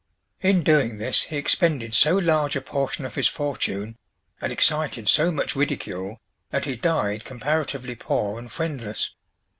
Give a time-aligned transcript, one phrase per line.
[0.41, 3.99] In doing this he expended so large a portion of his fortune,
[4.41, 9.11] and excited so much ridicule, that he died comparatively poor and friendless.